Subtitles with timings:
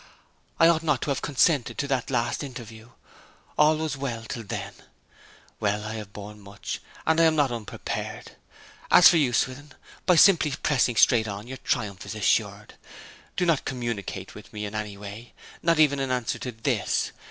[0.59, 2.89] I ought not to have consented to that last interview:
[3.55, 4.73] all was well till then!...
[5.59, 8.31] Well, I have borne much, and am not unprepared.
[8.89, 9.73] As for you, Swithin,
[10.07, 12.73] by simply pressing straight on your triumph is assured.
[13.37, 17.11] Do not communicate with me in any way not even in answer to this.